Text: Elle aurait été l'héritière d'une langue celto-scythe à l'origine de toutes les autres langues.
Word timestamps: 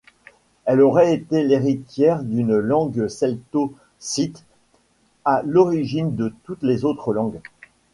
Elle 0.65 0.81
aurait 0.81 1.13
été 1.13 1.43
l'héritière 1.43 2.23
d'une 2.23 2.57
langue 2.57 3.07
celto-scythe 3.07 4.43
à 5.25 5.43
l'origine 5.45 6.15
de 6.15 6.33
toutes 6.43 6.63
les 6.63 6.85
autres 6.85 7.13
langues. 7.13 7.39